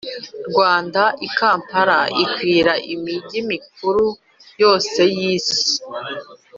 [0.49, 4.03] rwanda i kampala ikwira imirwa mikuru
[4.61, 5.65] yose y'isi